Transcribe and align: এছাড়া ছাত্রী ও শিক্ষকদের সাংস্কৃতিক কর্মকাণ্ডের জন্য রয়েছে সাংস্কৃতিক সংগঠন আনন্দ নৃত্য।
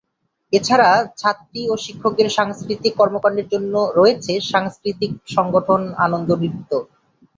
এছাড়া 0.53 0.89
ছাত্রী 1.17 1.61
ও 1.67 1.83
শিক্ষকদের 1.85 2.27
সাংস্কৃতিক 2.29 2.93
কর্মকাণ্ডের 2.97 3.47
জন্য 3.53 3.73
রয়েছে 3.95 4.33
সাংস্কৃতিক 4.51 5.11
সংগঠন 5.35 5.81
আনন্দ 6.05 6.29
নৃত্য। 6.41 6.71